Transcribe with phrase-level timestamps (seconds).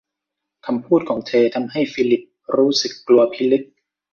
[0.65, 2.21] คำพูดของเธอ ทำให้ฟิลิป
[2.55, 3.63] รู้สึกกลัวพิลึก